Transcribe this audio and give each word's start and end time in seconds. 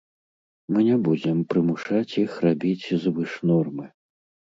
Мы 0.77 0.85
не 0.87 0.95
будзем 1.07 1.43
прымушаць 1.53 2.15
іх 2.23 2.33
рабіць 2.45 2.89
звыш 3.05 3.37
нормы. 3.51 3.85